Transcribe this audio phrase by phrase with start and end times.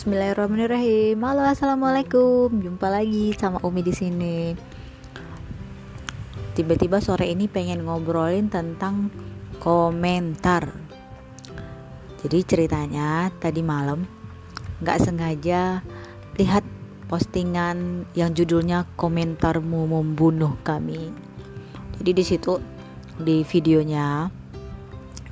[0.00, 1.20] Bismillahirrahmanirrahim.
[1.20, 2.48] Halo, assalamualaikum.
[2.64, 4.56] Jumpa lagi sama Umi di sini.
[6.56, 9.12] Tiba-tiba sore ini pengen ngobrolin tentang
[9.60, 10.72] komentar.
[12.16, 14.08] Jadi ceritanya tadi malam
[14.80, 15.84] nggak sengaja
[16.40, 16.64] lihat
[17.04, 21.12] postingan yang judulnya komentarmu membunuh kami.
[22.00, 22.56] Jadi di situ
[23.20, 24.32] di videonya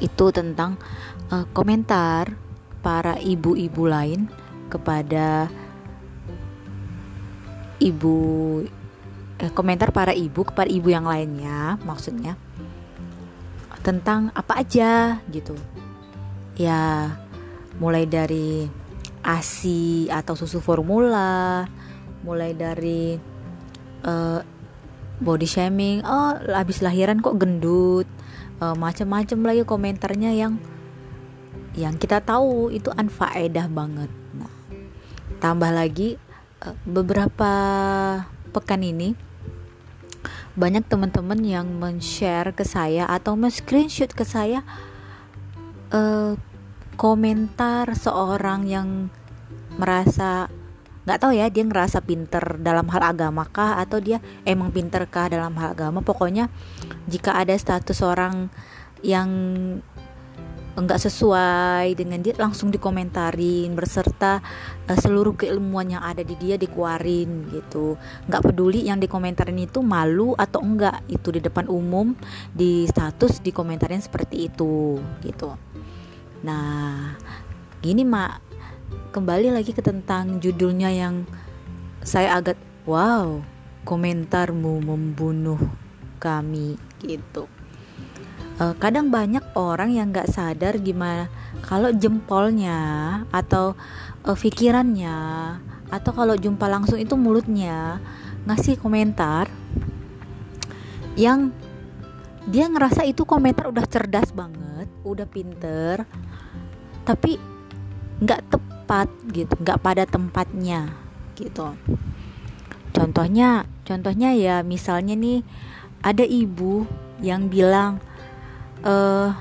[0.00, 0.80] itu tentang
[1.28, 2.32] uh, komentar
[2.80, 4.43] para ibu-ibu lain
[4.74, 5.46] kepada
[7.78, 8.18] ibu
[9.38, 12.34] eh, komentar para ibu kepada ibu yang lainnya maksudnya
[13.86, 15.54] tentang apa aja gitu
[16.58, 17.14] ya
[17.78, 18.66] mulai dari
[19.22, 21.68] ASI atau susu formula
[22.24, 23.14] mulai dari
[24.08, 24.40] uh,
[25.20, 28.08] body shaming oh habis lahiran kok gendut
[28.64, 30.56] uh, macam-macam lagi komentarnya yang
[31.74, 34.10] yang kita tahu itu anfaedah banget.
[35.44, 36.16] Tambah lagi
[36.64, 37.52] uh, beberapa
[38.56, 39.12] pekan ini
[40.56, 44.64] banyak teman-teman yang men-share ke saya atau men-screenshot ke saya
[45.92, 46.32] uh,
[46.96, 49.12] komentar seorang yang
[49.76, 50.48] merasa
[51.04, 55.28] nggak tahu ya dia ngerasa pinter dalam hal agama kah atau dia emang pinter kah
[55.28, 56.00] dalam hal agama.
[56.00, 56.48] Pokoknya
[57.04, 58.48] jika ada status orang
[59.04, 59.28] yang
[60.74, 64.42] enggak sesuai dengan dia langsung dikomentarin berserta
[64.90, 67.94] uh, seluruh keilmuan yang ada di dia dikeluarin gitu.
[68.26, 72.18] Nggak peduli yang dikomentarin itu malu atau enggak itu di depan umum
[72.50, 75.54] di status dikomentarin seperti itu gitu.
[76.42, 77.14] Nah
[77.78, 78.42] gini mak.
[79.14, 81.22] Kembali lagi ke tentang judulnya yang
[82.02, 83.38] saya agak wow
[83.86, 85.60] komentarmu membunuh
[86.18, 87.46] kami gitu.
[88.58, 91.30] Uh, kadang banyak orang yang nggak sadar gimana
[91.62, 92.78] kalau jempolnya
[93.30, 93.78] atau
[94.26, 95.16] uh, pikirannya
[95.88, 98.02] atau kalau jumpa langsung itu mulutnya
[98.44, 99.48] ngasih komentar
[101.14, 101.54] yang
[102.44, 106.04] dia ngerasa itu komentar udah cerdas banget, udah pinter,
[107.08, 107.40] tapi
[108.20, 110.92] nggak tepat gitu, nggak pada tempatnya
[111.38, 111.72] gitu.
[112.94, 115.40] Contohnya, contohnya ya misalnya nih
[116.04, 116.84] ada ibu
[117.24, 117.98] yang bilang
[118.84, 119.32] uh,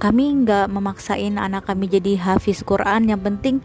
[0.00, 3.12] kami nggak memaksain anak kami jadi hafiz Quran.
[3.12, 3.56] Yang penting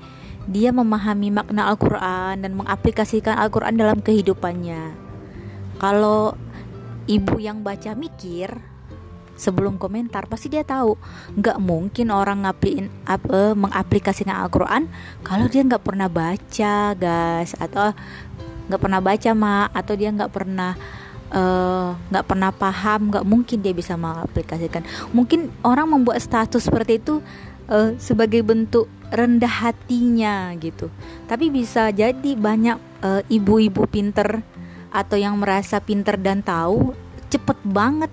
[0.45, 4.93] dia memahami makna Al-Quran dan mengaplikasikan Al-Quran dalam kehidupannya.
[5.79, 6.35] Kalau
[7.07, 8.51] ibu yang baca mikir
[9.39, 10.99] sebelum komentar pasti dia tahu.
[11.39, 14.91] Nggak mungkin orang ngapliin apa mengaplikasikan Al-Quran
[15.23, 17.55] kalau dia nggak pernah baca guys.
[17.55, 17.95] Atau
[18.67, 20.75] nggak pernah baca mak atau dia nggak pernah
[21.25, 21.64] Eh,
[22.09, 24.81] nggak uh, pernah paham nggak mungkin dia bisa mengaplikasikan.
[25.13, 27.21] Mungkin orang membuat status seperti itu
[27.69, 30.89] uh, sebagai bentuk rendah hatinya gitu.
[31.29, 34.41] Tapi bisa jadi banyak uh, ibu-ibu pinter
[34.89, 36.95] atau yang merasa pinter dan tahu
[37.27, 38.11] cepet banget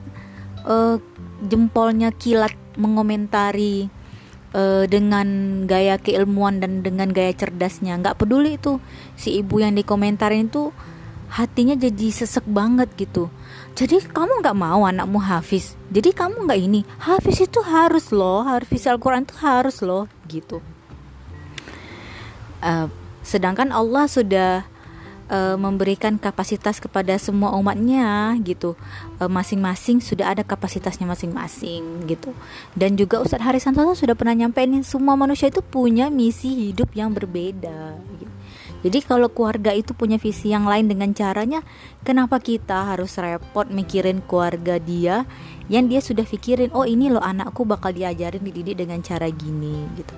[0.67, 0.99] uh,
[1.47, 3.87] jempolnya kilat mengomentari
[4.57, 7.99] uh, dengan gaya keilmuan dan dengan gaya cerdasnya.
[7.99, 8.79] Nggak peduli itu
[9.17, 10.73] si ibu yang dikomentarin itu
[11.33, 13.33] hatinya jadi sesek banget gitu.
[13.73, 15.73] Jadi kamu nggak mau anakmu hafiz?
[15.89, 16.81] Jadi kamu nggak ini?
[17.01, 20.61] Hafiz itu harus loh hafiz Al-Quran itu harus loh gitu.
[22.61, 22.87] Uh,
[23.25, 24.69] sedangkan Allah sudah
[25.33, 28.77] uh, memberikan kapasitas kepada semua umatnya gitu.
[29.17, 32.37] Eh, masing-masing sudah ada kapasitasnya masing-masing gitu.
[32.77, 37.17] Dan juga Ustadz Haris Santoso sudah pernah nyampein semua manusia itu punya misi hidup yang
[37.17, 38.42] berbeda gitu
[38.83, 41.63] jadi kalau keluarga itu punya visi yang lain dengan caranya,
[42.03, 45.23] kenapa kita harus repot mikirin keluarga dia
[45.71, 50.15] yang dia sudah pikirin, oh ini loh anakku bakal diajarin dididik dengan cara gini gitu.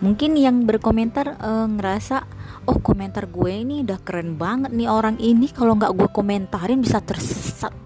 [0.00, 2.24] Mungkin yang berkomentar e, ngerasa,
[2.64, 7.04] oh komentar gue ini udah keren banget nih orang ini kalau nggak gue komentarin bisa
[7.04, 7.76] tersesat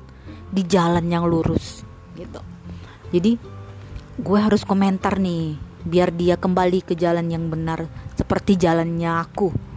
[0.55, 1.83] di jalan yang lurus
[2.15, 2.39] gitu.
[3.11, 3.35] Jadi
[4.23, 9.70] gue harus komentar nih biar dia kembali ke jalan yang benar seperti jalannya aku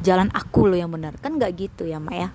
[0.00, 1.16] jalan aku loh yang benar.
[1.18, 2.28] Kan nggak gitu ya mak ya?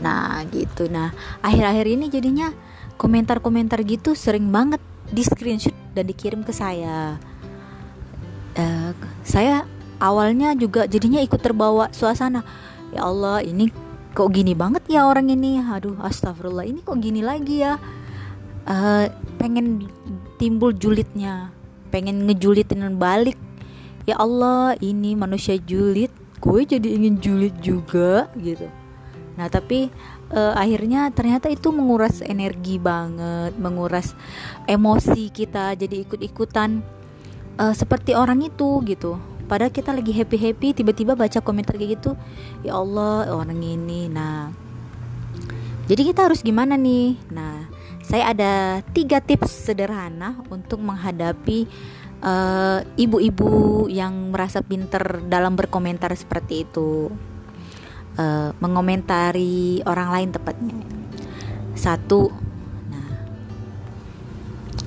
[0.00, 0.90] Nah gitu.
[0.90, 1.14] Nah
[1.44, 2.48] akhir-akhir ini jadinya
[2.96, 4.80] komentar-komentar gitu sering banget
[5.10, 7.18] di screenshot dan dikirim ke saya.
[8.54, 8.94] Uh,
[9.26, 9.66] saya
[9.98, 12.46] awalnya juga jadinya ikut terbawa suasana.
[12.94, 13.74] Ya Allah ini
[14.14, 15.58] kok gini banget ya orang ini?
[15.58, 17.78] Aduh astagfirullah ini kok gini lagi ya?
[18.64, 19.84] Uh, pengen
[20.40, 21.52] timbul julidnya
[21.94, 23.38] pengen ngejulitin balik
[24.04, 26.12] ya Allah ini manusia julid
[26.44, 28.68] gue jadi ingin julid juga gitu.
[29.34, 29.88] Nah tapi
[30.30, 34.12] uh, akhirnya ternyata itu menguras energi banget menguras
[34.68, 36.84] emosi kita jadi ikut-ikutan
[37.56, 39.16] uh, seperti orang itu gitu.
[39.44, 42.12] Padahal kita lagi happy happy tiba-tiba baca komentar kayak gitu
[42.60, 44.12] ya Allah orang ini.
[44.12, 44.52] Nah
[45.88, 47.16] jadi kita harus gimana nih?
[47.32, 47.68] Nah
[48.04, 51.64] saya ada tiga tips sederhana untuk menghadapi
[52.96, 57.12] ibu-ibu uh, yang merasa pinter dalam berkomentar seperti itu
[58.16, 60.76] uh, mengomentari orang lain tepatnya.
[61.76, 62.32] Satu
[62.88, 63.08] nah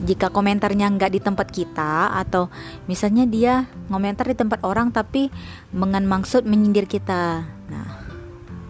[0.02, 2.50] jika komentarnya nggak di tempat kita atau
[2.90, 5.30] misalnya dia ngomentar di tempat orang tapi
[5.70, 7.88] dengan maksud menyindir kita nah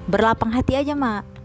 [0.07, 1.36] berlapang hati aja mak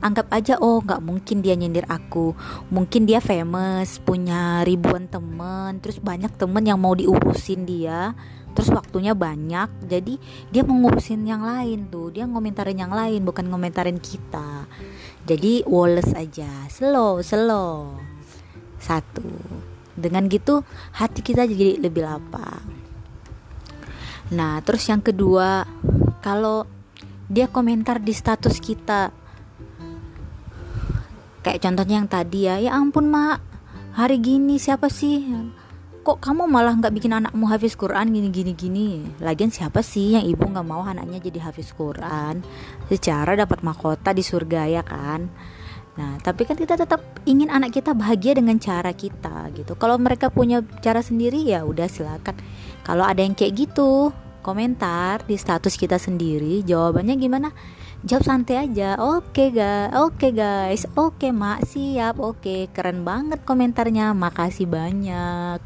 [0.00, 2.32] anggap aja oh nggak mungkin dia nyindir aku.
[2.72, 8.16] Mungkin dia famous punya ribuan temen terus banyak temen yang mau diurusin dia
[8.56, 9.68] terus waktunya banyak.
[9.86, 10.18] Jadi
[10.50, 12.10] dia mau ngurusin yang lain tuh.
[12.10, 14.66] Dia ngomentarin yang lain bukan ngomentarin kita.
[15.28, 16.66] Jadi Wallace aja.
[16.72, 18.00] Slow slow.
[18.80, 19.28] Satu.
[19.94, 20.64] Dengan gitu
[20.96, 22.64] hati kita jadi lebih lapang.
[24.32, 25.68] Nah terus yang kedua
[26.24, 26.64] kalau
[27.30, 29.19] dia komentar di status kita
[31.40, 32.56] kayak contohnya yang tadi ya.
[32.60, 33.40] Ya ampun mak.
[33.96, 35.26] Hari gini siapa sih?
[36.00, 38.88] Kok kamu malah nggak bikin anakmu hafiz Quran gini gini gini
[39.20, 42.40] lagian siapa sih yang ibu nggak mau anaknya jadi hafiz Quran?
[42.88, 45.28] Secara dapat mahkota di surga ya kan?
[46.00, 49.76] Nah tapi kan kita tetap ingin anak kita bahagia dengan cara kita gitu.
[49.76, 52.38] Kalau mereka punya cara sendiri ya udah silakan.
[52.80, 54.08] Kalau ada yang kayak gitu
[54.40, 57.52] komentar di status kita sendiri jawabannya gimana
[58.04, 58.96] jawab santai aja.
[58.96, 60.82] Oke okay, guys oke okay, guys.
[60.96, 62.16] Oke okay, mak siap.
[62.16, 62.60] Oke okay.
[62.72, 64.16] keren banget komentarnya.
[64.16, 65.60] Makasih banyak.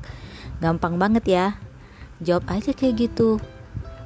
[0.59, 1.47] Gampang banget ya.
[2.23, 3.39] Jawab aja kayak gitu.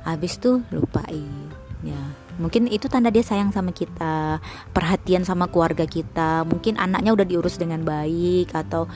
[0.04, 2.00] Habis tuh lupain ya
[2.38, 4.38] mungkin itu tanda dia sayang sama kita.
[4.70, 6.46] Perhatian sama keluarga kita.
[6.46, 8.54] Mungkin anaknya udah diurus dengan baik.
[8.54, 8.86] Atau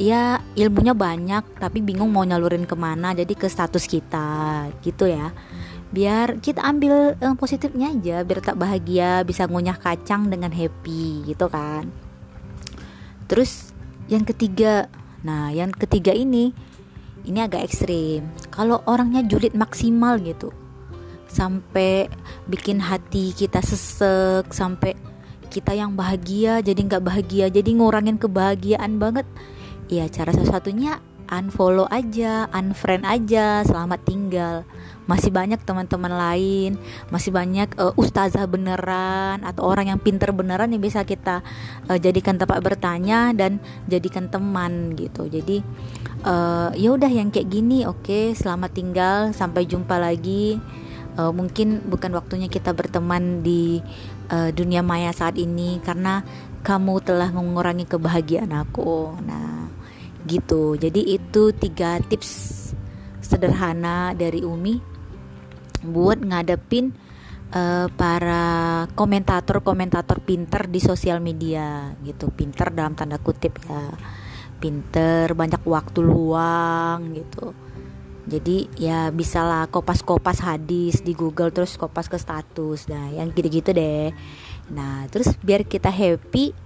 [0.00, 3.12] ya ilmunya banyak tapi bingung mau nyalurin ke mana.
[3.12, 4.66] Jadi ke status kita.
[4.80, 5.30] Gitu ya
[5.94, 11.46] biar kita ambil yang positifnya aja biar tak bahagia bisa ngunyah kacang dengan happy gitu
[11.46, 11.90] kan.
[13.30, 13.70] Terus
[14.10, 14.90] yang ketiga
[15.26, 16.54] nah yang ketiga ini
[17.26, 18.26] ini agak ekstrim.
[18.54, 20.54] Kalau orangnya julid maksimal gitu
[21.26, 22.06] sampai
[22.46, 24.94] bikin hati kita sesek sampai
[25.50, 29.26] kita yang bahagia jadi nggak bahagia jadi ngurangin kebahagiaan banget
[29.90, 30.98] ya cara salah satunya
[31.30, 34.56] unfollow aja, unfriend aja, selamat tinggal.
[35.06, 36.78] Masih banyak teman-teman lain,
[37.14, 41.46] masih banyak uh, ustazah beneran atau orang yang pinter beneran yang bisa kita
[41.86, 45.30] uh, jadikan tempat bertanya dan jadikan teman gitu.
[45.30, 45.62] Jadi
[46.26, 50.58] uh, ya udah yang kayak gini, oke, okay, selamat tinggal, sampai jumpa lagi.
[51.16, 53.80] Uh, mungkin bukan waktunya kita berteman di
[54.28, 56.20] uh, dunia maya saat ini karena
[56.60, 59.14] kamu telah mengurangi kebahagiaan aku.
[59.22, 59.55] Nah,
[60.26, 60.74] gitu.
[60.74, 62.52] Jadi itu tiga tips
[63.22, 64.78] sederhana dari Umi
[65.86, 66.94] buat ngadepin
[67.54, 68.44] uh, para
[68.98, 72.30] komentator-komentator pinter di sosial media gitu.
[72.34, 73.94] Pinter dalam tanda kutip ya.
[74.56, 77.54] Pinter banyak waktu luang gitu.
[78.26, 82.90] Jadi ya bisalah kopas-kopas hadis di Google terus kopas ke status.
[82.90, 84.10] Nah yang gitu-gitu deh.
[84.74, 86.65] Nah terus biar kita happy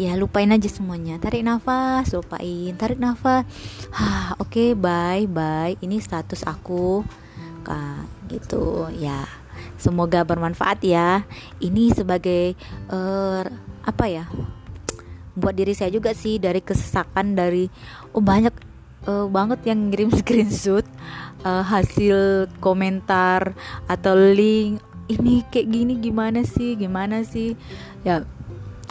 [0.00, 1.20] ya lupain aja semuanya.
[1.20, 3.44] Tarik nafas lupain tarik nafas.
[3.92, 5.76] Ah oke okay, bye bye.
[5.84, 7.04] Ini status aku
[7.60, 9.28] Kak, gitu ya.
[9.76, 11.28] Semoga bermanfaat ya.
[11.60, 12.56] Ini sebagai
[12.88, 13.44] uh,
[13.84, 14.24] apa ya?
[15.36, 17.68] Buat diri saya juga sih dari kesesakan dari
[18.16, 18.56] oh banyak
[19.04, 20.88] uh, banget yang ngirim screenshot
[21.44, 23.52] uh, hasil komentar
[23.84, 24.80] atau link.
[25.10, 26.78] Ini kayak gini gimana sih?
[26.78, 27.58] Gimana sih?
[28.06, 28.24] Ya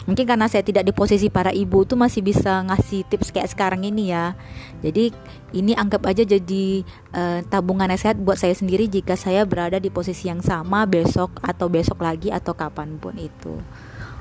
[0.08, 3.84] mungkin karena saya tidak di posisi para ibu tuh masih bisa ngasih tips kayak sekarang
[3.84, 4.36] ini ya.
[4.80, 5.12] Jadi
[5.56, 10.30] ini anggap aja jadi uh, tabungan nasihat buat saya sendiri jika saya berada di posisi
[10.30, 13.60] yang sama besok atau besok lagi atau kapan pun itu.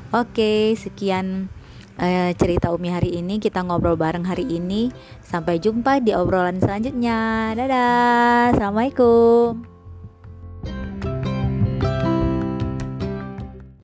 [0.10, 1.54] Oke sekian
[2.02, 3.38] uh, cerita Umi hari ini.
[3.38, 4.90] Kita ngobrol bareng hari ini.
[5.22, 7.54] Sampai jumpa di obrolan selanjutnya.
[7.54, 8.58] Dadah.
[8.58, 9.69] Assalamualaikum